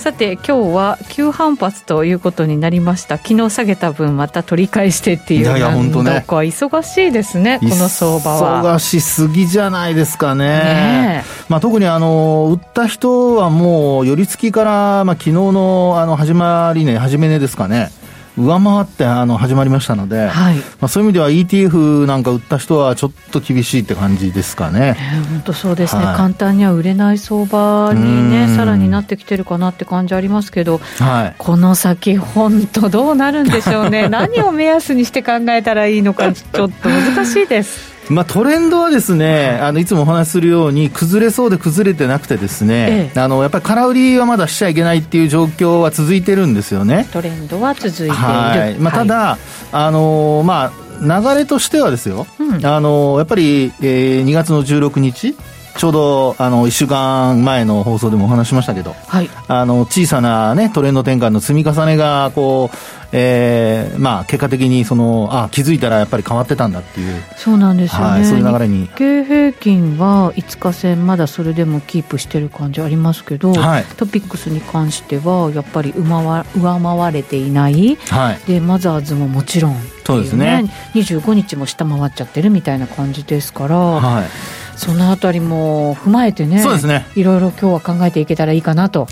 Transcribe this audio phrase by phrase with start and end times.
[0.00, 3.18] さて今日は急反発ということになりました。
[3.18, 6.24] 昨日下げた分また取り返してっていういやいや本当ね。
[6.26, 8.62] 忙しいですねこの相場は。
[8.64, 10.46] 忙しすぎじゃないですかね。
[10.46, 17.90] ねまあ、特にあの売った人はもう寄り付きから、まあ、昨日のあの始まりね始め値ですかね
[18.36, 24.96] 上回ってあの始まりましたので、はい、まあ、そういう意味では ETF なんか売った人はちょっと厳しいって感じですかね。
[25.30, 37.99] 本当そうですね、はい、簡単には売れない相場にね、さらになってきてるかなって感じありますけど、はい、この先、本当、どうなるんでしょうね、 何を目安にして考えたらいいのか、ちょっと難しいです。
[38.10, 47.08] まあ、トレンドはですね、あのいつもお話しするように、崩れそうで崩れてなくてですね、ええ、あのやっぱり空売りはまだしちゃいけないっていう状況は続いてるんですよね。
[47.12, 48.12] トレンドは続いている。
[48.12, 48.74] はい。
[48.78, 49.38] まあ、ただ、はい、
[49.72, 55.34] あのまあ、流れとしてはですよ、うん、あのやっぱり、えー、2月の16日、
[55.78, 62.76] ちょうどあの1週間前の放送でもお話しましたけど、はい、あの小さな、ね、トレンド転換の積み重ねがこう、
[63.12, 67.22] えーまあ、結果的にそのあ気づいたらやっぱり変わってたんだっていう。
[67.36, 68.86] そうなんですよね、はい、そういう流れに。
[68.86, 80.64] 日経平均は5日線まだそれでもキープしてる感じありますけど、はい、トピックスに関してはやっぱり上回れていない、はい、でマザーズももちろん、ね、そうですね。
[80.94, 83.76] 25日も下回っちゃってるみたいな感じですから。
[83.76, 87.06] はいそのあたりも踏まえてね、そうですね。
[87.14, 89.06] いろいろ今日は考えていけたらいいかなと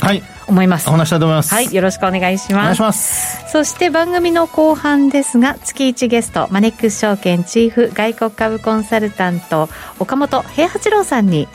[0.46, 0.88] 思います。
[0.88, 1.52] お話したいと思います。
[1.52, 2.52] はい、よろしくお願いします。
[2.52, 3.50] お願いします。
[3.52, 11.48] そして番組の後半ですが、月1ゲスト、マネックス証券チーフ外国株コンサルタント、岡本平八郎さんに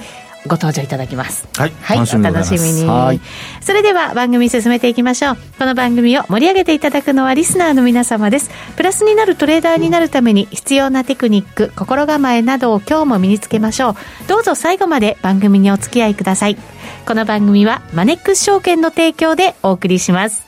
[0.46, 1.48] ご登場いただきます。
[1.58, 1.74] はい。
[1.82, 2.86] はい、お楽しみに。
[2.86, 3.22] はい。
[3.62, 5.38] それでは番組進めていきましょう。
[5.58, 8.50] この番組を盛り上げていただくのはリスナーの皆様です。
[8.76, 13.96] プラスになるトレーダーになるために必要なテクニック、心構えなどを今日も身につけましょう。
[14.28, 16.58] どうぞ最後まで番組にお付き合いください。
[17.06, 20.46] この番組はマネックス証券の提供でお送りします。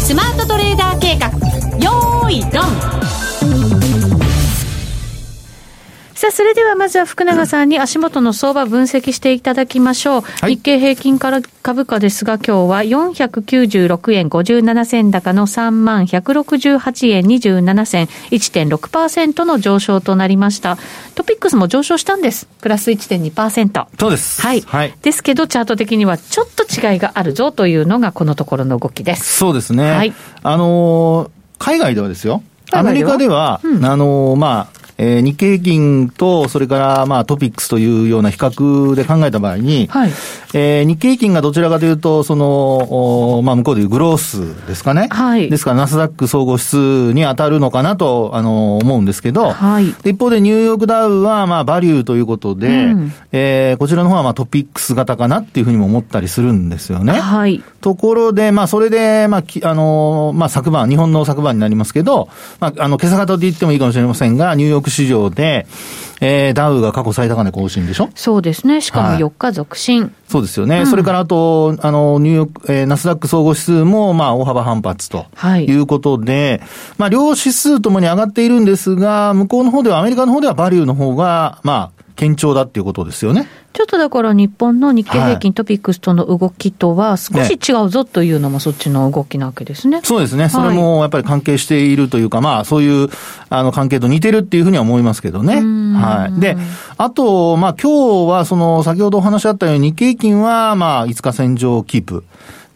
[0.00, 1.28] スマートトレーダー計画、
[1.78, 3.33] よーいドン
[6.14, 10.20] さあ、それではまずは福永さんに足元の相場分析していただきましょう。
[10.20, 20.78] はい、日経平均から株価ですが、今日は496円57銭高の3万168円27銭、1.6%の上昇となりました。
[21.16, 22.46] トピックスも上昇したんです。
[22.60, 23.86] プラス1.2%。
[23.98, 24.40] そうです。
[24.40, 24.60] はい。
[24.60, 29.38] はい、ですけど、チャート的にはちょっと違いがあるぞというのが、このところの動きです。
[29.38, 29.90] そうですね。
[29.90, 30.12] はい。
[30.44, 32.44] あのー、海外ではですよ。
[32.70, 40.10] アメリカでは、うん、あのー、まあ、えー、日経平均と、それからまあトピックスというような比較で考えた場合に、はい、
[40.54, 45.08] えー、日経平均がどちらかというと、その、まあ向こうでいうグロースですかね。
[45.10, 45.50] はい。
[45.50, 49.88] ですから、ナスダック総合指数に当たるのかなと、あの、思うんですけど、はい。
[50.08, 57.14] 一方でニューヨークダウは、まあバリューということで、うん、えー、こちらの方はまあトピックス型かなっていうふうにも思ったりするんですよね。
[57.14, 57.62] はい。
[57.80, 62.28] ところで、まあそれで、まあ、あの、まあ昨晩、日本の昨晩になりますけど、
[62.60, 65.66] まあ、あの、今朝型で言ってもいいかもしれませんが、ニューヨーク市場で、
[66.20, 68.08] えー、ダウが過去最高値更新でしょ？
[68.14, 68.80] そうですね。
[68.80, 70.02] しかも4日続伸。
[70.02, 70.80] はい、そうですよね。
[70.80, 75.26] うん、それからあと、あの、ニューヨーク、えー、ナスダック総合指数も、まあ、大幅反発と
[75.58, 76.68] いうことで、はい、
[76.98, 83.48] まあ、両指数ともに上がっているんですが、向こうの方では、アメリカの方ではバリューの方が、まあ、堅調だっていうことですよね。
[83.72, 89.98] ちょっとだから日本の日経平均トピックスとの動きとは少し違うぞというのもそっちの動きなわけですね。
[89.98, 90.48] ねそうですね。
[90.48, 93.08] それもやっぱり関係しているというか、まあそういう
[93.50, 95.56] あの関係と似てるっていうふうには思いますけどね。
[95.96, 96.40] はい。
[96.40, 96.56] で、
[96.96, 102.24] あと、まあ今日はその先ほどお話あったように日経平均はまあ5日線上キープ。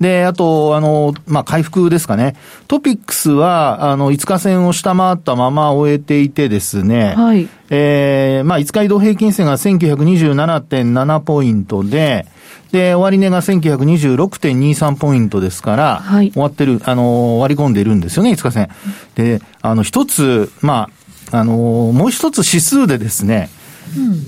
[0.01, 2.37] で、あと、あの、まあ、回復ですかね。
[2.69, 7.15] トピックスは、あの、5日線を下回ったまま終えていてですね。
[7.17, 7.49] はい。
[7.71, 12.27] えー、まあ、5日移動平均線が1927.7ポイントで、
[12.71, 18.69] で、終値が1926.23ポイントですから、はい、終わってる、あの、割り込んでいるんですよね、5日線。
[19.15, 20.91] で、あの、一つ、ま
[21.33, 21.55] あ、あの、
[21.93, 23.49] もう一つ指数でですね、
[23.97, 24.23] うん。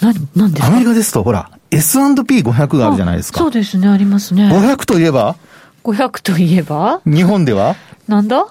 [0.00, 0.68] 何、何ですか？
[0.68, 3.38] アメリカですと、ほら、S&P500 があるじゃないですか。
[3.40, 4.48] そうですね、ありますね。
[4.48, 5.36] 500といえば
[5.84, 7.00] ?500 といえば？
[7.06, 7.76] 日本では？
[8.08, 8.46] なんだ？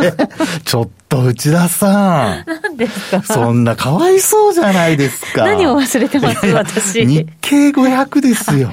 [0.64, 2.44] ちょっと内田さん。
[2.46, 3.22] 何ですか？
[3.22, 5.44] そんなかわいそうじゃないですか。
[5.44, 6.46] 何を忘れてます？
[6.48, 7.06] 私。
[7.06, 8.72] 日経500ですよ。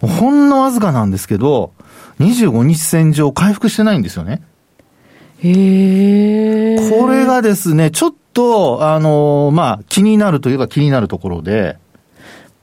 [0.00, 1.72] ほんのわずかなんですけど、
[2.20, 4.42] 25日線上回復してないんですよね。
[5.42, 11.76] へこれがですね、ちょっと、あの、まあ、気になるといえば気になるところで、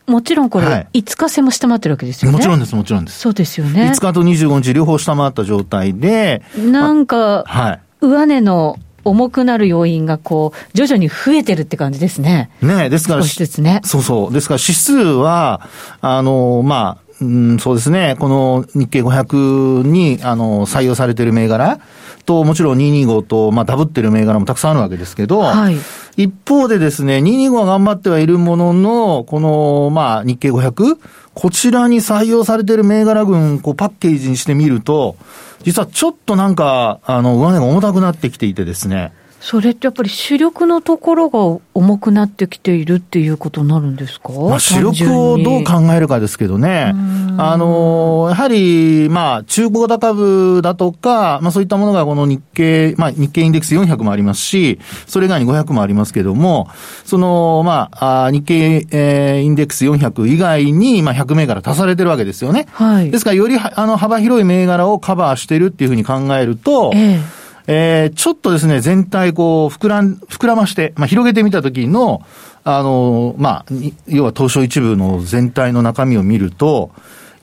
[0.07, 2.37] もちろんこれ、5日線も下回ってるわけですよね。
[2.37, 3.19] もちろんです、もちろんです。
[3.19, 3.91] そうですよね。
[3.93, 6.41] 5日と25日両方下回った状態で。
[6.57, 7.79] なんか、はい。
[7.99, 12.49] 上値の重くなる要因がこう、徐々に増えてるって感じですね。
[12.61, 13.81] ねですから、ね。
[13.83, 14.33] そうそう。
[14.33, 15.67] ですから指数は、
[15.99, 18.15] あの、まあ、うん、そうですね。
[18.19, 21.79] この日経500に、あの、採用されている銘柄
[22.25, 25.77] と、もちろん225と、まあ、ダブってる銘柄もたくさんあるわけですけど、はい、
[26.17, 30.97] 一方でですね、225は頑張ってはいるものの、この、まあ、日経500、
[31.33, 35.15] こちらに採用されている銘柄群、こう、パッケージにしてみると、
[35.63, 46.93] 実はちょっとなんか、あの、上値が重たくなってきていてですね、それってやっぱり主力のところが重くなってきているっていうことになるんですか、まあ、主力をどう考えるかですけどね。
[47.39, 56.67] あの、やはり、まあ、中古型株だとか、まあそういったものがこの日経、まあ日経インデックス400もありますし、それ以外に500もありますけども、
[57.05, 62.67] その、まあ、日経、えー、インデックス400以外に、まあ100銘柄足されてるわけですよね。
[62.71, 63.11] はい。
[63.11, 72.25] ですから、より、あの、幅広い銘柄をカバーしてるっていうふうに考えると、えええー、ちょっとですね、全体こう、膨らん、膨らまして、まあ、広げてみたときの、
[72.63, 73.65] あの、まあ、
[74.07, 76.91] 要は東証一部の全体の中身を見ると、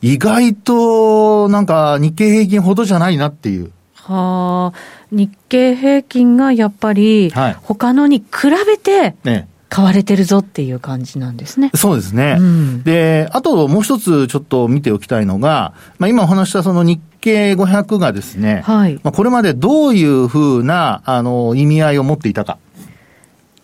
[0.00, 3.70] 意外と、なんか、日経平均ほどじゃないなっていう。
[3.94, 4.78] はあ、
[5.10, 7.32] 日経平均がやっぱり、
[7.62, 11.70] 他のに比べて、ね、買われてるぞっていう感じなんですね。
[11.74, 12.36] そうですね。
[12.38, 19.00] うん、で、あともう一つちょっと見ておきたいのが、まあ今お話したその日経500がですね、はい。
[19.02, 22.58] まあこれまでどういうふうな、あの、意味合いを持っていたか。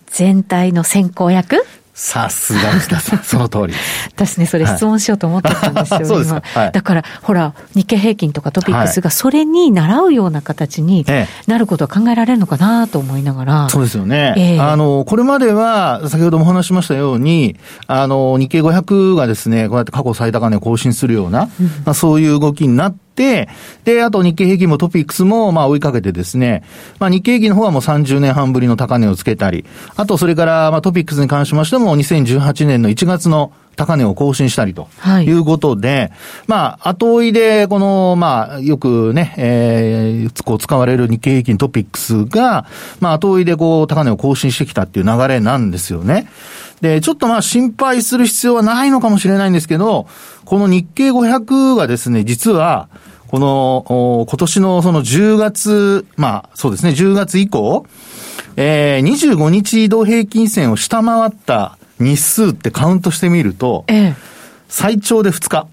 [0.06, 1.64] 全体の先行役？
[2.00, 3.74] さすが内田さん、 その通り。
[4.06, 6.42] 私ね、それ質問しようと思ってたんですよ、 そうです今。
[6.54, 11.04] はい、だから、ほら、日経平均とかトピックスがそれに習うような形に
[11.46, 13.68] なることは考えられるのかなと思いながら。
[13.68, 14.32] そうですよね。
[14.38, 23.48] えー、あの、これまでは、先ほどもお話しましたように、あの、日経500がですね、こうやって過去最高値を更新するような、うん、まあ、そういう動きになって、で、
[24.02, 26.62] あと日経平均もトピックスも、まあ追いかけてですね、
[26.98, 29.64] まあ日経平均の方はもう30年半ぶりの高値をつけたり、
[29.96, 34.88] あとそれから、まあトピックスに関しましても、2018年の1月の高値を更新したりと
[35.24, 36.12] いうことで、はい、
[36.46, 42.66] まあ、後追いで、この、まあ、よくね、えー、こう使われる日経平均トピックスが、
[43.00, 46.28] まあ、後追いでこう、高値を更新してきたっていう流れなんですよね。
[46.80, 50.06] で、ちょっとまあ心配する必要はないのかもしれないんですけど、
[50.44, 52.88] この日経500がですね、実は、
[53.28, 57.86] この、今年のその10月、まあそうですね、10月以降、
[58.56, 64.14] えー、25日移動平均線を下回った日数ってカウントしてみると、ええ、
[64.68, 65.66] 最長で2日。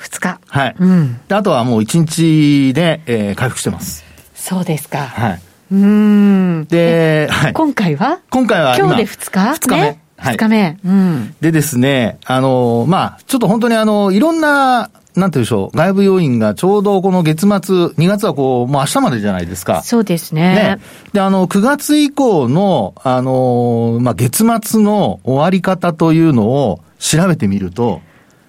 [0.00, 0.40] 2日。
[0.48, 0.74] はい。
[0.78, 4.04] うん、であとはもう1日で、えー、回復してます。
[4.34, 4.98] そうですか。
[4.98, 5.40] はい。
[5.72, 6.66] うん。
[6.68, 7.52] で、はい。
[7.52, 8.18] 今回は？
[8.30, 9.80] 今回は今日で2日 ?2 日目。
[9.82, 10.78] ね2日目。
[10.84, 11.34] うん。
[11.40, 19.82] でですね、あの、まあ、ちょっと本当にあの、いろんななんていうでしょう、外部要因がちょうどこの月末、2月はこう、もう明日までじゃないですか。
[19.82, 20.54] そうですね。
[20.54, 20.78] ね
[21.12, 28.00] で、あの、9月以降の、あの、まあ、月末の終わり方というのを調べてみると、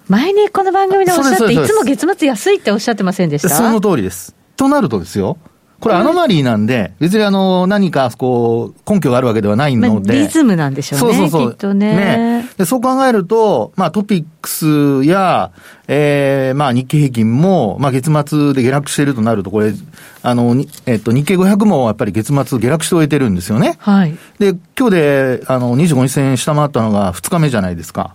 [0.08, 3.48] 前にこの番組でおっしゃって、いつも月末安いっておっしゃってませんでした？
[3.48, 4.34] その通りです。
[4.56, 5.38] となるとですよ、
[5.80, 10.14] これアノマリーなんで、別にあの、何か、こう、根拠があるわけではないので。
[10.14, 11.16] リズムなんでしょうね。
[11.16, 11.50] そうそうそう。
[11.52, 11.96] きっとね。
[11.96, 15.50] ねで、そう考えると、まあトピックスや、
[15.88, 19.74] えー、まあ日経平均も、まあ月末で下落しているとなると、これ、
[20.22, 23.76] あの、えっと、日経500もやっぱり月末下落して終えてるんですよね。
[23.80, 24.16] はい。
[24.38, 28.14] で、今日で、あの、25日線下回ったのが2日目じゃないですか。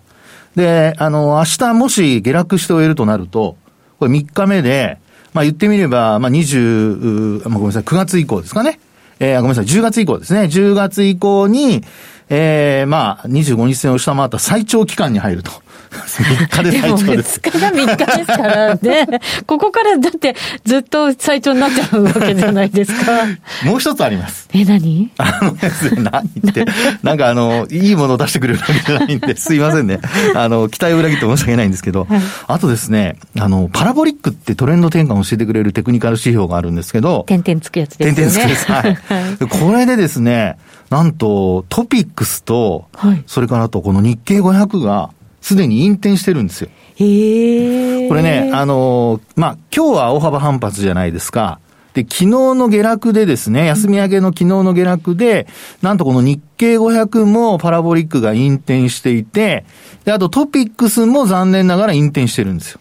[0.56, 3.58] で、あの、明日もし下落して終えるとなると、
[4.00, 4.98] これ3日目で、
[5.34, 8.80] まあ言ってみれば、まあ20、まあごめんなさい、9月以降ですかね。
[9.20, 10.42] えー、ごめんなさい、10月以降ですね。
[10.42, 11.84] 10月以降に、
[12.30, 15.52] えー、まあ、25日線を下回った最長期間に入ると。
[15.90, 17.40] 3日で最長です。
[17.40, 19.08] 2日が3日ですからね。
[19.46, 23.26] ここからだってずっと最長になっちゃうわけじゃないですか。
[23.66, 24.48] もう一つあります。
[24.54, 25.12] え、何？
[25.18, 26.66] あのですね、何って、
[27.04, 30.00] なんかあの、いいものを出してくれるわけじゃないんで、 すいませんね。
[30.36, 38.16] あの、期待を裏切って申し訳ないんですけど、はい、あとですね、あの、パラボリックってトレンド転換を教えてくれるテクニカル指標があるんですけど、点々つくやつですね。
[38.16, 38.72] 点々つくやつ。
[38.72, 38.96] はい。
[38.96, 40.58] はい、これでですね、
[40.90, 45.12] なんと、トピックスと、はい、それからあとこの日経500が、
[45.50, 46.70] すでに引転してるんですよ。
[46.98, 51.60] へこれね、あの、まあ、今日は大幅反発じゃないですか。
[51.96, 55.48] で、昨日の下落でですね、休み明けの昨日の下落で、
[55.82, 59.66] なんとこの日経500もパラボリックが引転していて、
[60.06, 62.80] で、あとトピックスも残念ながら引転してるんですよ。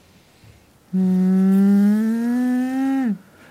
[0.94, 2.67] うん。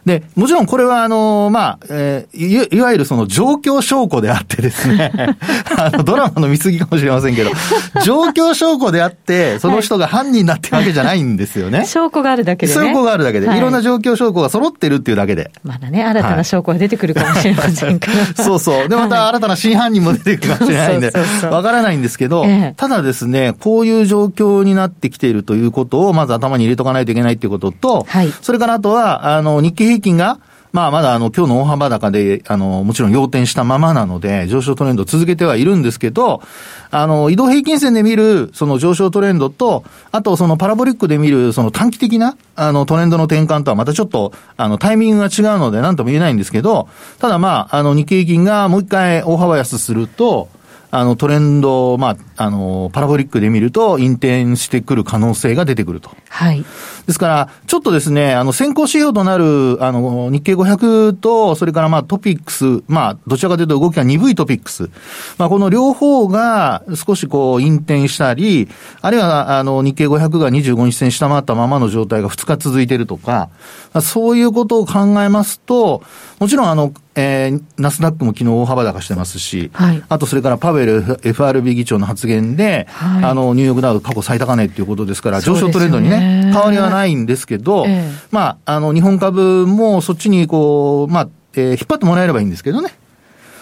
[0.07, 5.11] で、もちろんこれはあの、まあ、えー、いわゆるその状況証拠であってですね、
[5.77, 7.51] あの、ドラマの見過ぎかもしれませんけど、
[8.05, 11.83] 状況証拠であって、その人が犯人だってわけじゃないんですよね。
[11.85, 15.51] 証拠があるだけで、ね、証拠があるだけで、はい、いろんな状況証拠が揃ってるっていうだけで。
[15.63, 18.17] まだね、新たな証拠が出てくるかもしれませんから。
[18.19, 18.87] はい、そうそう。
[18.87, 21.11] で、また新たな真犯人も出てくるかもしれないんで、
[21.51, 30.39] わからないんですけど、ええ、ただですね、こういう状況になってきているということを、まず頭に入れとかないといけないっていうことと、はい、それからあとは、あの、日経平均が、
[30.73, 36.41] まあ、まだあの、今日の大幅高で、あの、もちろん要点したままなので、上昇トレンド続けてはいるんですけど、
[36.91, 46.89] あの、移動平均線で見る、その上昇トレンドと、あとそのパラボリックで見る、その短期的な、あの、トレンドの転換とはまたちょっと、あの、タイミングが違うので、なんとも言えないんですけど、
[47.19, 50.49] ただまあ、あの、日経平均がもう一回大幅安すると、
[50.91, 56.11] あの、トレンド、まあ、あの、パラボリックで見ると、引転してくる可能性が出てくると。
[56.29, 56.63] はい。
[57.07, 64.89] ですから、ちょっとですね、あの、先行指標となる、あの、日経500と、それからまあ、トピックス、まあ、どちらかというと動きが鈍いトピックス。
[65.37, 68.69] まあ、この両方が少しこう、引転したり、
[69.01, 73.49] あるいは、あの、日経500が25日線下回ったままの状態が2日続いているとか、
[74.01, 76.03] そういうことを考えますと、
[76.39, 92.93] もちろんあの、えー、ナスダックも昨日大幅高してますし、はい、あとそれからパウエル FRB 議長の発言で、はい、あの、ニューヨークダウ過去最高値っていうことですから、上昇トレンドにね、変わりはないんですけど、えー、まあ、あの、日本株もそっちにこう、まあ、えー、引っ張ってもらえればいいんですけどね。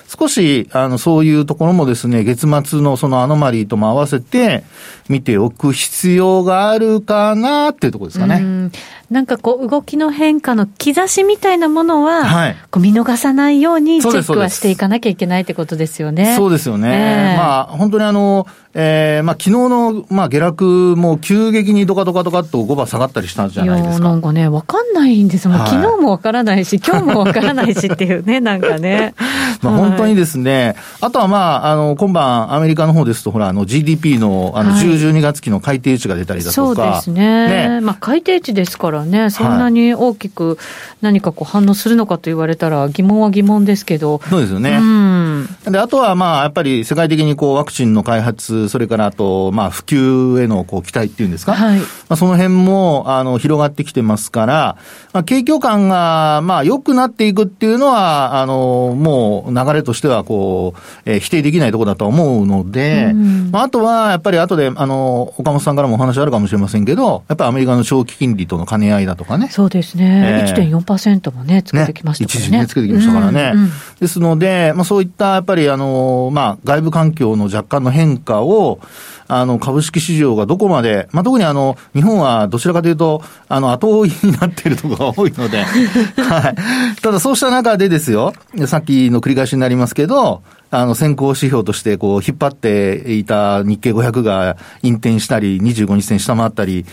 [0.07, 4.63] 少し、あの、そういうところもですね、月末のそのアノマリーとも合わせて
[5.09, 8.69] 見ておく必要があるかなっていうところですかね。
[9.09, 16.35] なんかこう、動きの変化の兆しみたいなものは、はい、こう見逃さないようにチェックはしていかなきゃいけないってことですよね。
[16.35, 16.89] そうですよね。
[16.89, 18.47] えー、まあ、本当にあの、
[18.77, 24.09] えー、まあ、昨日の、まあ、下落も急激にドカドカドカっと5番下がったりしたんじゃないですか。
[24.09, 29.13] なんかね、わかんないんですもん、はい、昨日もわからないし、今日もわからないしっていうね、なんかね。
[29.63, 36.75] まあ、本当にですね、あとはまあ、あの、今晩アメリカの方ですと、ほら、あの、GDP の、あの、10、12月期の改定値が出たりだとか。
[36.75, 37.69] そうですね。
[37.69, 40.57] ねまあ、改定値ですからね、そんなに大きく
[41.01, 44.21] 何かこう反応するのかと言われたら疑問は疑問ですけど。
[44.29, 44.77] そうですよね。
[44.79, 45.34] うん、
[45.65, 54.77] で、あとはまあ、やっぱり世界的にこう、ワクチンの開発、それからあと、まあ、普及へのこう期待っていうんですか、はい、まあ、その辺もあの広がってきてますから、
[55.13, 63.13] まあ、景況感がまあ良くなっていくっていうのは、あのもう流れとしてはこう、えー、否定できないところだと思うので、
[63.51, 69.49] まあ、あとはやっぱり後で、あの岡本さんからもお話あるかもしれませんけど、やっぱりアメリカの長期金利との兼ね合いだとかね。
[69.49, 72.45] そうですね、えー、1.4%もね、つけてきましたからね。
[72.45, 72.45] ね。
[72.45, 73.51] 一時ね、つけてきましたからね。
[73.53, 78.79] うんうん、ですので、まあ、そういったやっぱりあの、まあ、外部環境の若干の変化を、
[79.27, 85.63] あの、株式市場がどこまで、まあ、特にあの、日本はどちらかというと、あの、後追いになっているところが多いので、
[86.21, 86.49] は
[86.97, 87.01] い。
[87.01, 88.33] ただそうした中でですよ、
[88.67, 96.85] さっきの繰り返しになりますけど、あの、先行指標として、こう、引っ張っていた日経500が引転したり、25日線下回ったり、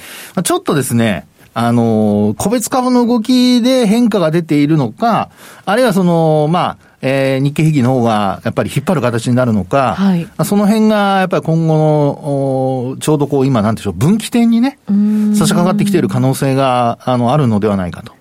[0.42, 5.30] ちょっとですね、あの、個別株の動きで変化が出ているのか、
[5.66, 18.14] あるいはその、まあ、えー、日経平均の方がやっぱり引っ張る形になるのか、はい、その辺がやっぱり今後の、ちょうどこう今なんでしょう、分岐点にね、差し掛かってきている可能性が、あの、あるのではないかと。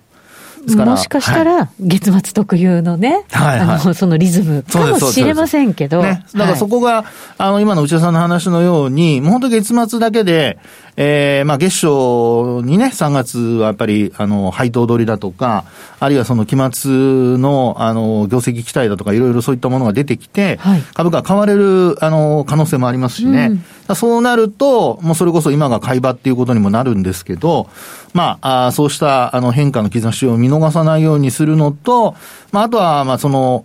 [0.68, 6.02] もしかしたら、月末特有のね、はい、あの、そのリズムかもしれませんけど。
[6.02, 6.24] ね。
[6.34, 7.04] だからそこが、
[7.36, 10.58] あの、今の内田さんの話のように、もう本当月末だけで、
[10.96, 15.64] えー、まあ月賞にね、3月はやっぱり、あの、配当取りだとか、
[16.00, 23.52] あるいはその期末の、あの、業績期待だとか、いろいろそういったものが出てきて、はい、株価買われる、あの、可能性もありますしね。
[23.88, 27.70] うん、そうなると、もうそれこそ今が買い場っていうことにもなるんですけど、
[28.12, 32.14] まあ、あそうしたあの変化の兆しを見逃さないようにするのと、
[32.52, 33.64] まあ、あとは、まあ、その、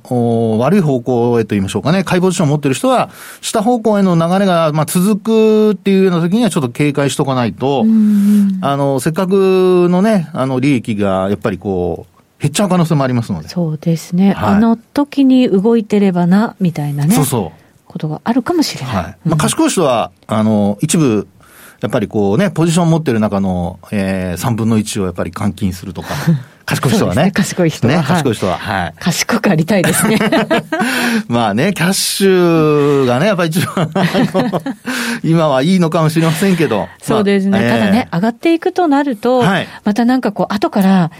[0.60, 3.10] 悪い方向へと言いましょうかね、買いポジションを持っている人は、
[3.41, 7.86] 下方向への流れが、まあ、続くっていうような時にはちょっと警戒しとかないと、
[8.62, 13.50] あの、せっかくのね、あの、利益が、やっぱりこう、減っちゃう可能性もありますので。
[13.50, 14.32] そうですね。
[14.34, 17.13] はい、あの時に動いてればな、みたいなね。
[17.13, 17.62] そうそう。
[17.88, 18.96] ことがあるかもしれない。
[18.96, 19.17] はい。
[19.25, 21.27] まあ、賢い人は、あの、一部、
[21.81, 26.10] やっぱりこうね、ポジションを持ってる中の、えー、3分の1をやっぱり換金するとか。
[26.65, 27.24] 賢い人はね。
[27.25, 27.96] ね賢い人は。
[27.96, 28.57] ね、賢い人は。
[28.57, 28.93] はい。
[29.00, 30.19] 賢くありたいですね。
[31.29, 33.89] まあね、キャッシュがね、やっぱり一番、
[35.24, 36.89] 今はいいのかもしれませんけど。
[37.01, 37.51] そうですね。
[37.51, 41.12] まあ、ただね、上がっていくとなると、はい、またなんかこう、後から、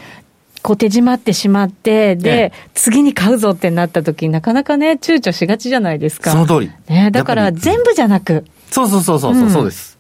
[0.64, 6.32] こう手締まってしまって、で、次に買うぞってなった時なかなかね、躊躇しがちじゃないですか。
[6.32, 6.72] その通り。
[6.90, 8.44] ね、だから全部じゃなく。
[8.70, 9.97] そうそうそうそう、うん、そうです。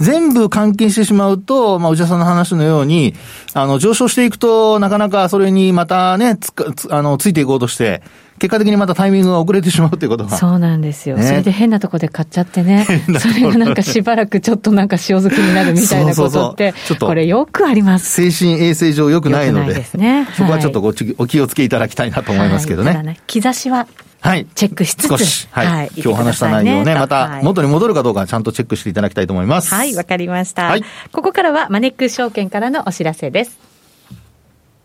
[0.00, 3.14] 全部換金してしまうと、まあ、内田さんの話のように、
[3.52, 8.02] あの、上昇していくと、なかなかそれにまたね、つつあのついていこうとして、
[8.38, 10.38] 結果的にまたタイミングが遅れてしまうということが。
[10.38, 11.16] そうなんですよ。
[11.18, 12.86] ね、それで変なとこで買っちゃってね。
[13.20, 18.30] それがなんかしばらくちょっとなんか塩漬けになるみたいなことって、そうそうそうこれよくあります。
[18.30, 22.92] 精神衛生上よくないので、でね、そこはちょっとごお気をつけいただきたいなと思いますけどね。
[22.94, 23.86] はい、ね兆しは
[24.20, 24.46] はい。
[24.54, 25.08] チェックしつつ。
[25.08, 25.48] 少し。
[25.50, 25.66] はい。
[25.66, 29.74] はい、今日話した内容をね、また元に戻るかどうかちゃんとチェックしていただきたいと思います。
[29.74, 30.64] はい、わかりました。
[30.66, 30.84] はい。
[31.12, 33.58] ここからはマネックス証券からのお知らせです。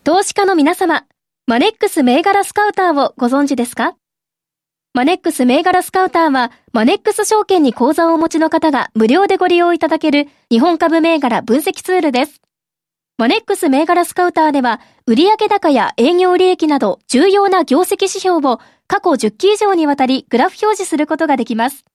[0.03, 1.03] 投資家の皆様、
[1.47, 3.95] マネックス銘柄スカウターをご存知ですか？
[4.93, 12.39] マネックス銘柄スカウターは、マネックス証券に口座をお持ちの方が無料でご利用いただける日本株銘柄分析ツールです。
[13.17, 21.85] マネックス銘柄スカウターでは、売上高や営業利益など重要な業績指標を過去10期以上にわたりグラフ表示することができます。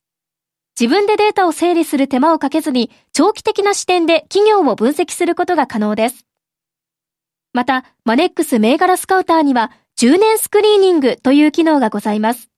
[0.79, 6.25] 自分でデータを整理する手間をかけずに、長期的な視点で企業を分析することが可能です。
[7.53, 12.49] また、マネックス銘柄スカウターには、10年スクリーニングという機能がございます。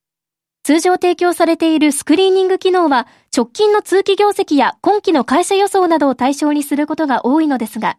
[0.63, 7.99] 通常提供されているスクリーニング機能は、直近の通期業績や今期の会社予想などを対象にすることが多いのですが、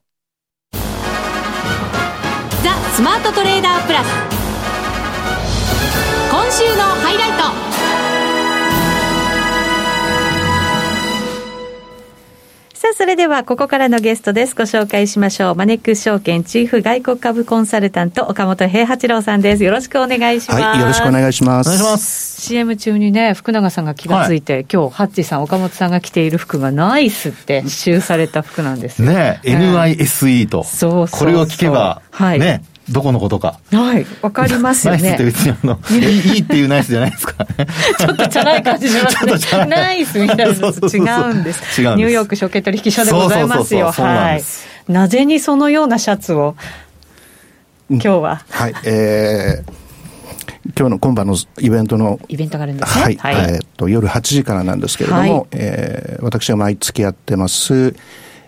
[3.01, 4.07] スマートトレーダープラス
[6.29, 7.37] 今週のハイライト
[12.77, 14.53] さあ、それではここからのゲストです。
[14.53, 15.55] ご紹介しましょう。
[15.55, 19.63] マネックス証券チーフ外国株コンサルタント、岡本平八郎さんです。
[19.63, 20.61] よろしくお願いします。
[20.61, 21.69] はい、よろしくお願いします。
[21.69, 22.41] お願いします。
[22.41, 29.39] CM 中にね、福永さんが気がついて、はい、今日、ハッチさん、岡本さんが着ている服がナイスって刺繍された服なんですね。
[29.41, 30.63] ね NISE と。
[30.63, 32.61] そうそうこれを聞けば、はい、ね。
[32.91, 33.59] どこのことか。
[33.71, 35.01] はい、わかりますよね。
[35.01, 37.45] ナイスって別にあの、 いいっていうナイスじゃないですか、
[37.97, 39.65] ちょっとチャラい感じしますね。
[39.67, 40.97] ナイスみたいな違うんです。
[40.97, 41.81] 違うんです。
[41.81, 43.91] ニューヨーク証券取引所でございますよ。
[43.91, 44.43] はい。
[44.91, 46.55] なぜにそのようなシャツを、
[47.89, 48.41] 今日は。
[48.49, 49.71] はい、えー、
[50.77, 53.03] 今日の今晩のイベントのイベントがあるんですね。
[53.03, 53.15] はい。
[53.17, 57.95] はい、えー、っと、夜8時からなんですけれども、はい、えー、私が毎月やってます、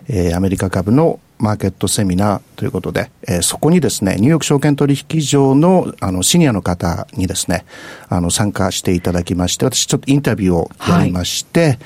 [0.08, 7.64] えー、アメリカ株のマーケットセミナーということで、えー、そこにですね、ニューヨーク証券取引所のあのシニアの方にですね、
[8.08, 11.78] あの参加していただきまして、私ちょっとインタビューをやりまして、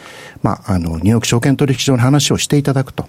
[0.42, 3.06] まあ、あの、ニューヨーク証券取引所の話をしていただくと。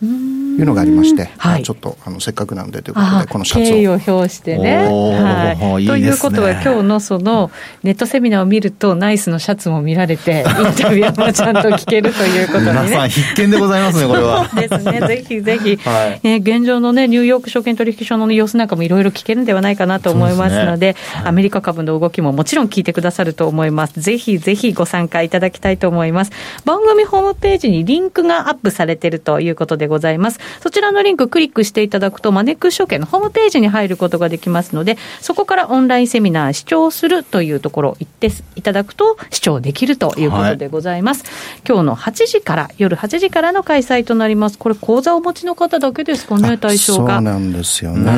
[0.59, 3.63] いうのがありまして、はい、ちょっとあのせっかくなんでということで、このシャツを。
[3.63, 4.77] 敬意を表してね。
[4.77, 7.51] はい、ということは、今日のその
[7.83, 12.71] ネットセミナーを見ると、ナイスのシャツも見られて、 インタビューもちゃんと聞けるということにね。
[12.71, 14.49] 皆さん必見でございますね、これは。
[14.53, 23.99] ですね、 ぜひぜひ、はい、ね、現状のね、ニューヨーク証券取引所の様子なんかもいろいろ聞けるんではないかなと思いますので、でねはい、アメリカ株の動きももちろん聞いてくださると思います。
[23.99, 26.31] ぜひぜひご参加いただきたいと思います。
[26.65, 30.39] 番組ホームページにリンクがアップされているということでございます。
[30.61, 41.25] そちらのリンククリックしていただくと、マネックス証券のホームページに入ることができますので、そこからオンラインセミナー視聴するというところ行っていただくと視聴できるということでございます。
[41.25, 44.57] はい、今日の8時から、夜8時からの開催となります。
[44.57, 47.15] これ講座をお持ちの方だけですかね、対象が。
[47.15, 48.09] そうなんですよね。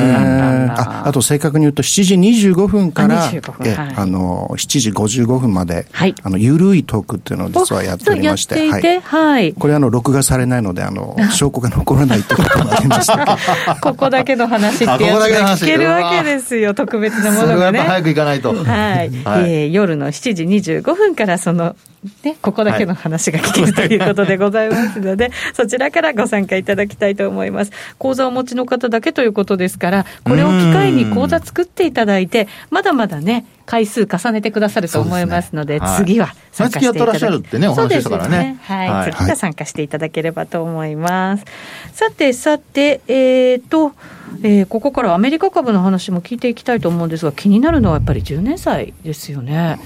[0.78, 2.16] ああと正確に言うと7時
[2.52, 3.32] 25分から、
[3.64, 9.54] え、はい、あの、7時55分まで、はい、あの、ゆるいトークっていうのを実はやっておりまして、はい、はい。
[9.54, 13.38] これあの、録画されないので、あの、 証拠が残らないってこともありました
[13.82, 17.80] ここだけの話ってやつが聞けるわけですよ、特別なものがね。
[17.80, 18.54] 早く行かないと。
[18.54, 18.66] はい。
[18.66, 21.76] はい、えー、夜の7時25分からその
[22.24, 27.72] ね、ここだけの話が聞けるということでございますので、そちらからご参加いただきたいと思います。
[28.00, 37.38] 講座をお持ちの方だけということですから、これを機会に講座作っていただいて、まだまだね、回数重ねてくださると思いますので、でねはい、次は参加していただきたい。
[37.38, 38.38] ってね、お話でしたからね。
[38.38, 41.46] ねはい、はい、次は参加していただければと思います。
[41.94, 43.94] さて、さて、えーと、
[44.42, 49.80] えー、ここからアメリカ株の話も聞いていきたいと思うんですが、気になるのはやっぱり10年債ですよね。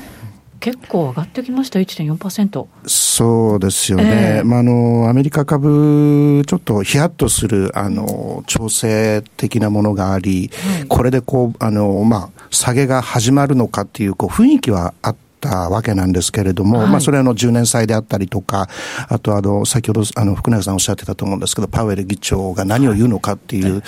[0.60, 18.68] 結構上がってきました、1.4%そうですよね、えー、まあ、あのアメリカ株、ちょっとヒヤッとするあの調整的なものがあり、はい、これでこうあの、まあ、下げが始まるのかっていうこう雰囲気はあったわけなんですけれども、はい、まあ、それはの10年債であったりとか、
[19.08, 23.84] あとあの、先ほどあの福永さんおっしゃってたと思うんですけど、パウエル議長が何を言うのかっていう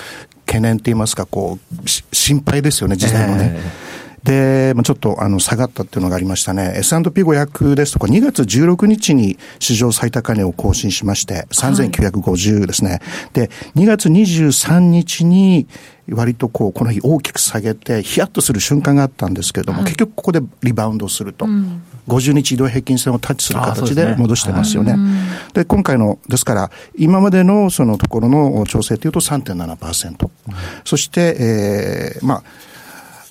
[0.46, 3.52] 懸念って言いますか、こう、心配ですよね、実際のね。
[3.56, 3.88] えー
[4.28, 6.74] で、まあ、ちょっとあの下がったっていうのがありましたね。
[6.76, 12.90] S&P500 ですとか、2月16日に史上最高値を更新しまして、3950ですね。
[12.90, 13.00] はい、
[13.32, 15.66] で、2月23日に、
[16.10, 21.46] 割とこう、この日大きく下げて、ヒヤッとする瞬間があったんですけれども、はい、結局ここでリバウンドすると。
[21.46, 24.92] うん、50日移動平均線をタッチする形で戻してますよね。
[24.92, 25.04] で、ね
[25.54, 30.24] はい、今回の、ですから、今までのそのところの調整というと3.7%。
[30.24, 32.42] うん、そして、えー、まあ、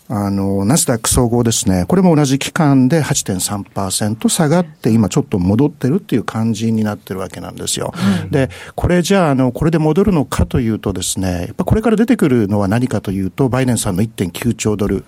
[0.10, 7.94] あの、ナスダック総合ですね、これも同じ期間で8.3%下がって、今ちょっと戻ってるっていう感じになってるわけなんですよ。
[8.32, 15.04] で、これじゃあ、あの、これで戻るのかというとですね、やっぱこれから出てくるのは何かというと、バイデンさんの1.9兆ドル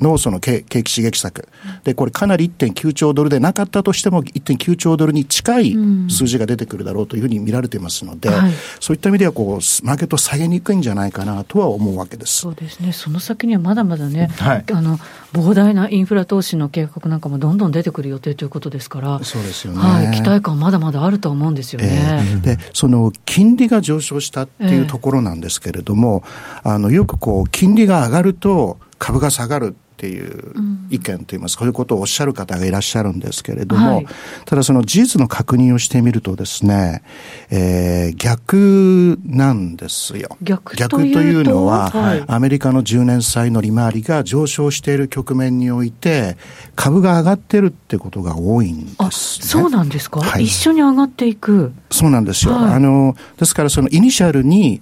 [0.00, 1.46] のその景気刺激策。
[1.84, 5.76] で、これかなり1.9兆ドルでなかったとしても、1.9兆ドルに近い
[6.08, 12.40] 数字が出てくるだろうというふうに見られていますので、はい、そういった意味では、こう、マーケット下げにくいんじゃないかなとは思うわけです。
[12.40, 12.92] そうですね。
[12.92, 14.98] その先にはまだまだね、はい、あの
[15.32, 22.22] 膨大なインフラ投資の計画なんかもどんどん出てくる予定ということですから、そうですよね、はい、期待感まだまだあると思うんですよね。
[22.22, 26.22] えー、でその金利が上昇したっていうところなんですけれども、
[26.64, 30.54] えー、あのよくこう金利が上がると株が下がるっていう
[30.90, 34.06] 意見といいますか、そういうことをおっしゃる方がいらっしゃるんですけれども、はい、
[34.44, 37.02] ただその事実の確認をしてみるとですね、
[37.50, 40.36] えー、逆なんですよ。
[40.42, 46.36] 逆というのは、はい、アメリカの10年債の利回りが上昇している局面において、
[46.76, 51.72] 株が上がってるってことが多いんです、ね、あ、そうなんですか、はい、一緒に上がっていく。
[51.90, 52.56] そうなんですよ。
[52.56, 54.80] あの、ですからそのイニシャルに、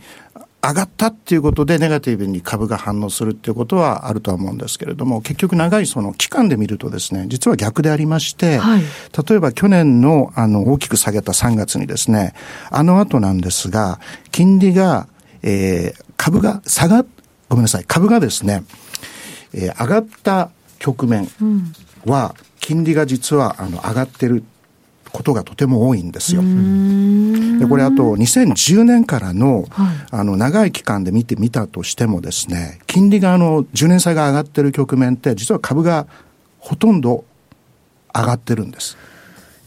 [0.69, 8.83] 上がったっていうことでネガティブに株が反応するっていうことはあるとは思うんですけれども、結局長いその期間で見るとですね、実は逆でありまして、はい、
[9.29, 12.35] 例えば去年のあの大きく下げた3月にですね、
[12.71, 14.01] あの後なんですが、
[14.33, 15.09] 金利が、
[15.43, 17.05] えー、株が下が、
[17.49, 18.65] ごめんなさい、株がですね、
[19.55, 21.29] えー、上がった局面
[22.05, 24.43] は、金利が実はあの上がってる
[25.17, 26.43] ことがとても多いんですよ。
[26.43, 29.65] でこれあと2010年からの,、
[30.11, 36.07] あの長い期間で見てみたとしてもですね金利があの10年債が上がってる局面って実は株が
[36.59, 37.25] ほとんど
[38.15, 38.99] 上がってるんです。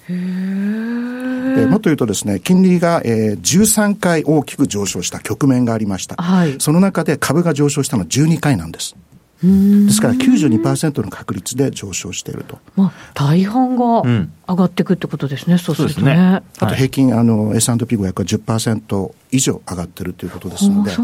[0.07, 6.15] でもっと言うとですね、金利が、えー、13回大きく上昇した局面がありました。
[6.15, 8.95] はい、その中で株が上昇したのは12回なんです。
[9.41, 12.59] ですから92%の確率で上昇していると。
[12.75, 16.15] まあ、大半が上がっていくってことですね、うん、そうするとね。
[16.15, 21.03] ねあと平均、あの、S&P500 は10%以上上がってるということですので、ね、こ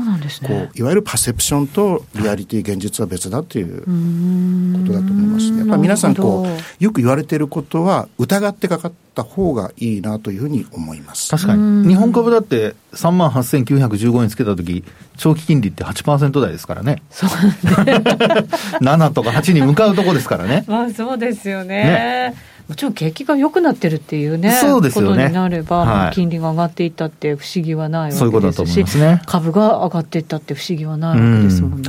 [0.54, 5.60] ういわゆるパセプションとリアリティ、現実は別だということだと思いますね。
[5.60, 11.30] やっぱ皆さんこう、よく言われていることは、疑ってかかった方がいいなというふうに思います。
[11.30, 11.88] 確かに。
[11.88, 14.84] 日本株だって3万8915円つけたとき、
[15.18, 17.04] 長期金利って8%台ですからね。
[17.12, 17.94] そうね。
[18.82, 20.66] 7とか8に向かうとこですからね。
[20.68, 22.36] まあそうですよねね
[22.68, 25.10] もちろん景気が良くなってるっていうね、そうですよね。
[25.10, 31.88] ことになれば、はい、金利が上がっていったって不思議はないわけですし、ね、株が上がっていったって不思議はないわけですもんね。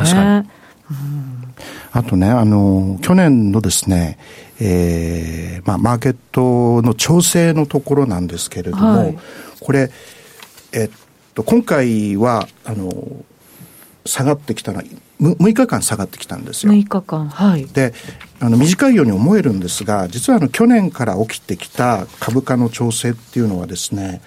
[0.95, 1.55] ん。
[1.93, 4.19] あとね、あの、去年のですね、
[4.61, 9.19] えー、まあ、マーケットの調整のところなんですけれども、はい、
[9.61, 9.91] これ、
[10.73, 10.91] えっ
[11.35, 12.93] と、今回は、あの、
[14.07, 14.85] 下がってきたのは、
[15.21, 16.73] 6日間下がってきたんですよ。
[16.73, 17.29] 6日間。
[17.29, 17.67] はい。
[17.67, 17.95] で、
[18.41, 24.21] あの、短いように思えるんですが、実はあの、去年から起きてきた株価の調整っていうのはですね、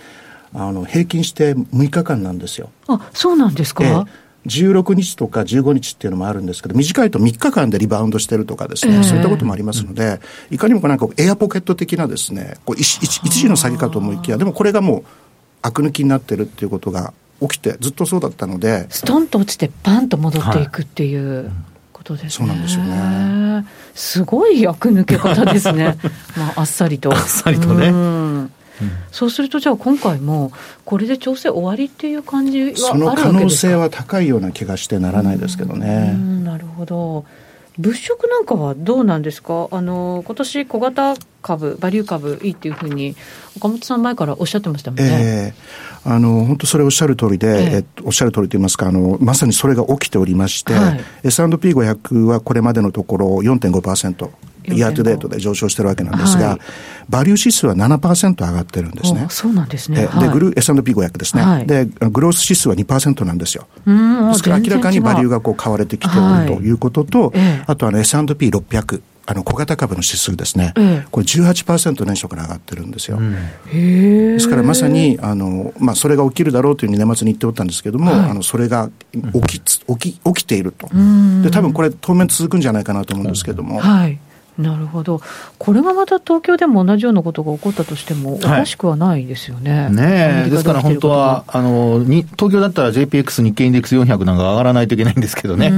[0.54, 2.70] あの、平均して6日間なんですよ。
[2.88, 4.06] あ、そうなんですか、えー
[4.46, 15.04] 16日とか15日っていうのもあるんですけど、短いと3日間でリバウンドしてるとかですね、えー、そういったこともありますので、いかにもなんかエアポケット的なですね、こう一時の下げかと思いきや、でもこれがもう、
[15.62, 21.54] 悪抜きになってるっていうことが起きてずっとそうだったのでストンと落ちてバンと戻っていくっていう、はい、
[21.94, 22.30] ことですね。
[22.32, 23.66] そうなんですよね。
[23.94, 25.98] すごい役抜け方ですね。
[26.38, 27.14] まああっさりと。
[27.14, 28.52] あっさりとね、うん。
[29.12, 30.52] そうするとじゃあ今回も
[30.86, 36.14] これで調整終わりっていう感じはその可能性は高いような気がしてならないですけどね。
[36.44, 37.26] なるほど
[37.80, 43.16] 物色なんかはどうなんですか、あの今年小型株、バリュー株、いいっていうふうに、
[43.56, 45.54] 岡本さん、前からおっしゃってましたもんね。
[46.06, 54.30] えー、あの本当、それおっしゃる通りで、えー、えおっしゃる通りといいますかあの、まさにそれが起きておりまして、はい、S&P500 はこれまでのところ4.5%。
[54.76, 56.60] イヤートデートで上昇してるわけなんですが、はい、
[57.10, 59.28] バリュー指数は7%上がってるんですね。
[59.30, 60.08] そうなんですね。
[60.20, 63.68] で、グル S&P500 ですね、はい、で、グロース指数は2%なんですよ。
[63.86, 66.72] ですから明らかにバリューがこう買われてきておるとい。
[66.72, 67.34] うことと、
[67.68, 69.02] あとは、ね、S&P600。
[69.30, 73.18] あの小型株の指数ですね、ええ、これ18%年初から上がってるんですよ。
[73.18, 73.36] うん、
[73.72, 80.88] ですからまさにあの、まあ、それが起きるだろうというふうに年末に言っておったんですけれども、はい、あのそれが起き起き起きていると、
[81.44, 83.80] で多分これ、当面続くんじゃないかなと思うんですけれども。
[83.80, 84.20] はい
[84.60, 85.22] なるほど、
[85.58, 89.84] これがまた東京でも同じようなことが起こったとしても、おかしくはないですよね。
[89.84, 95.70] はい、ねですから本当はあのに、東京だったら JPX 日経インデックス400なんか上がらないといけないんですけどね、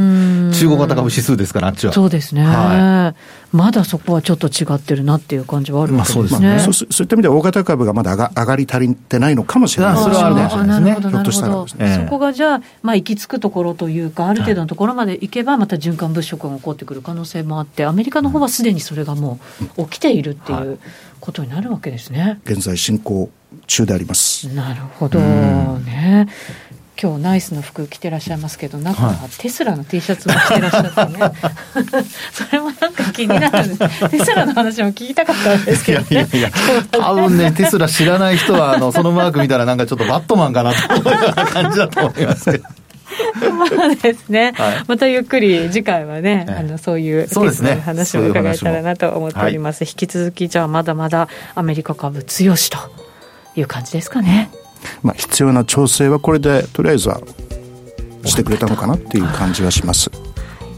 [0.51, 1.93] 中国型株指数ですから、あっちは。
[1.93, 6.47] そうですね、はい、まだそこはちょっと違ってるなっていう感じはあるわけですね。
[6.47, 10.13] まあ、そうそうそういった意味では、大型株がまだ上が上がり足りてないのかもしれないですね。
[10.13, 11.09] それはあるかもしれないですね。
[11.09, 19.39] ひょっとしたら、ね、そこがじゃあ、まあ、行き着くところというか、ある程度のところまで行けば、また循環物色が起こってくる可能性もあって、アメリカの方はすでにそれがも
[19.77, 20.79] う、起きているっていう
[21.19, 22.39] ことになるわけですね。
[22.45, 23.29] 現在進行
[23.67, 24.47] 中であります。
[24.53, 26.27] なるほどね。
[27.01, 31.33] 今日ナイスの服着てらっしゃいますけど中はテスラの T シャツも着てらっしゃってね、はい、
[32.31, 34.09] それもなんか気になるんです。
[34.09, 36.51] テスラの話も聞きたかったんですけど、ね、いやいやいや
[36.91, 42.63] 多分ねテスラ知らない人はあのそのマーク見たらなんかちょっとバットマンかなと思うような感じだと思いますけど。
[43.51, 47.81] まあですね、はい、またゆっくり次回はね、あのそういうそうですね。
[47.83, 49.85] 話も伺えたらなと思っております。
[49.85, 52.77] 引き続きじゃあまだまだアメリカ株強しと
[53.55, 54.51] いう感じですかね。
[55.03, 57.21] まあ必要な調整はこれでとりあえずは
[58.25, 60.11] してくれたのかなっていう感じはします。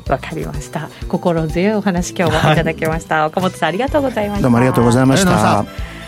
[0.07, 0.89] わかりました。
[1.07, 3.19] 心強いお話今日もいただきました。
[3.19, 4.41] はい、岡本さんありがとうございました。
[4.43, 5.65] どうもありがとうございました。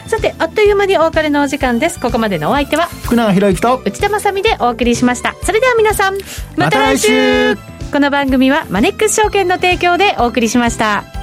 [0.07, 6.17] さてあっという間にお別れのお時間ですここまでのお相手は福永博之と内田まさでお送りしましたそれでは皆さん
[6.55, 7.55] また来週,、
[7.91, 11.14] この番組はマネックス証券の提供でお送りしました